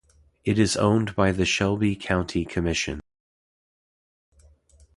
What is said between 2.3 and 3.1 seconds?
Commission.